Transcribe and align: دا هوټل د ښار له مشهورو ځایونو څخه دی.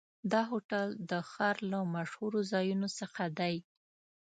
دا 0.31 0.41
هوټل 0.51 0.87
د 1.09 1.11
ښار 1.31 1.55
له 1.71 1.79
مشهورو 1.95 2.39
ځایونو 2.51 2.87
څخه 2.99 3.23
دی. 3.39 3.55